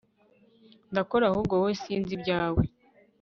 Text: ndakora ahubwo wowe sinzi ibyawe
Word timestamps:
ndakora 0.91 1.23
ahubwo 1.27 1.53
wowe 1.59 1.73
sinzi 1.81 2.11
ibyawe 2.17 2.63